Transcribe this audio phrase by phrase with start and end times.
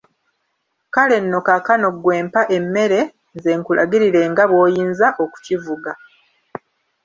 [0.93, 2.99] Kale nno kaakano ggwe mpa emmere,
[3.35, 5.91] nze nkulagirire nga bw'oyinza okukivuga.